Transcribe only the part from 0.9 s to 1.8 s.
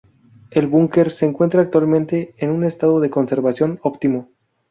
se encuentra